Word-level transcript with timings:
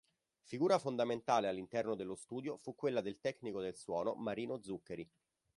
Figura 0.41 0.79
fondamentale 0.79 1.47
all'interno 1.47 1.93
dello 1.93 2.15
studio 2.15 2.57
fu 2.57 2.73
quella 2.73 3.01
del 3.01 3.19
Tecnico 3.19 3.61
del 3.61 3.75
Suono 3.75 4.15
Marino 4.15 4.59
Zuccheri. 4.59 5.07